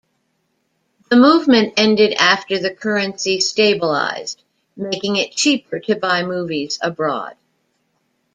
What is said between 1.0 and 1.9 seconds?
The movement